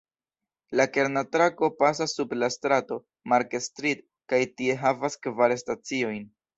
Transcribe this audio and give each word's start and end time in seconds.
La 0.79 0.87
kerna 0.95 1.23
trako 1.35 1.69
pasas 1.83 2.17
sub 2.21 2.35
la 2.45 2.51
strato 2.57 2.99
"Market 3.35 3.69
Street" 3.69 4.05
kaj 4.35 4.45
tie 4.59 4.83
havas 4.85 5.23
kvar 5.25 5.59
staciojn. 5.67 6.31